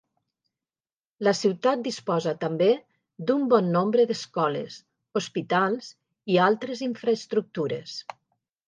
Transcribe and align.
La 1.27 1.33
ciutat 1.39 1.83
disposa 1.87 2.33
també 2.45 2.71
d'un 3.29 3.45
bon 3.53 3.69
nombre 3.77 4.09
d'escoles, 4.13 4.81
hospitals 5.23 5.95
i 6.37 6.43
altres 6.49 6.85
infraestructures. 6.91 7.99